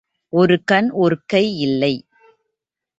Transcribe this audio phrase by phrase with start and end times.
[0.33, 1.93] ஒரு கண், ஒரு கை இல்லை.